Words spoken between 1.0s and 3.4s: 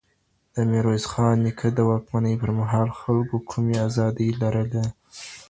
خان نيکه د واکمنۍ پر مهال خلګو